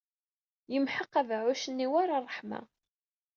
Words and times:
Yemḥeq 0.73 1.11
abeɛɛuc-nni 1.21 1.87
war 1.91 2.09
ṛṛeḥma. 2.25 2.61